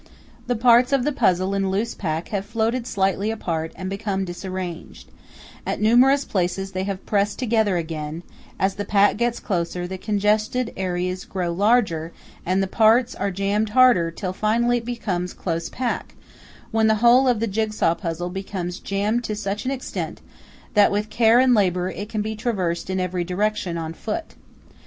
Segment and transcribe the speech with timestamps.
[0.47, 5.11] The parts of the puzzle in loose pack have floated slightly apart and become disarranged;
[5.63, 8.23] at numerous places they have pressed together again;
[8.59, 12.11] as the pack gets closer the congested areas grow larger
[12.47, 16.15] and the parts are jammed harder till finally it becomes "close pack,"
[16.71, 20.19] when the whole of the jigsaw puzzle becomes jammed to such an extent
[20.73, 24.33] that with care and labour it can be traversed in every direction on foot.